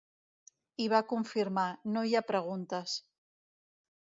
I 0.85 0.87
va 0.93 1.01
confirmar: 1.11 1.67
no 1.97 2.05
hi 2.07 2.15
ha 2.21 2.25
preguntes. 2.33 2.99